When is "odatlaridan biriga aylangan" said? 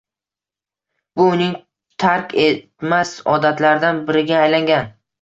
3.37-4.95